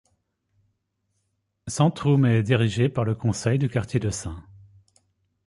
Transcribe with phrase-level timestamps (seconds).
[1.67, 4.29] Sentrum est dirigé par le conseil du quartier de St.